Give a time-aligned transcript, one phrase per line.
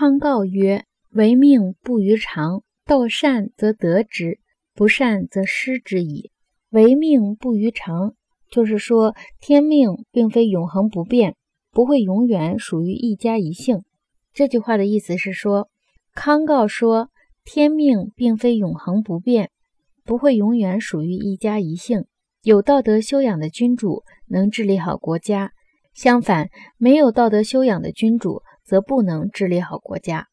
[0.00, 4.40] 康告曰：“为命不于常，道善则得之，
[4.74, 6.30] 不善则失之矣。”
[6.72, 8.14] 为命不于常，
[8.50, 11.36] 就是说天命并非永恒不变，
[11.70, 13.82] 不会永远属于一家一姓。
[14.32, 15.68] 这句话的意思是说，
[16.14, 17.10] 康告说
[17.44, 19.50] 天命并非永恒不变，
[20.06, 22.06] 不会永远属于一家一姓。
[22.42, 25.52] 有道德修养的君主能治理好国家，
[25.92, 26.48] 相反，
[26.78, 30.28] 没有道德修养的君主则不能治理好国家。